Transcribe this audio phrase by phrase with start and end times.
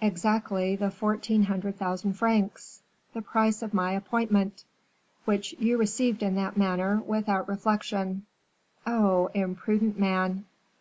[0.00, 2.82] "Exactly the fourteen hundred thousand francs
[3.14, 4.64] the price of my appointment."
[5.24, 8.26] "Which you received in that manner, without reflection.
[8.88, 10.46] Oh, imprudent man!"